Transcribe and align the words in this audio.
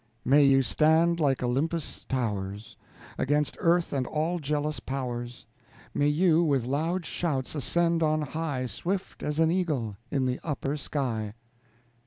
May 0.25 0.43
you 0.45 0.63
stand 0.63 1.19
like 1.19 1.43
Olympus' 1.43 2.05
towers, 2.09 2.75
Against 3.19 3.55
earth 3.59 3.93
and 3.93 4.07
all 4.07 4.39
jealous 4.39 4.79
powers! 4.79 5.45
May 5.93 6.07
you, 6.07 6.43
with 6.43 6.65
loud 6.65 7.05
shouts 7.05 7.53
ascend 7.53 8.01
on 8.01 8.23
high 8.23 8.65
Swift 8.65 9.21
as 9.21 9.37
an 9.37 9.51
eagle 9.51 9.97
in 10.09 10.25
the 10.25 10.39
upper 10.43 10.75
sky. 10.75 11.35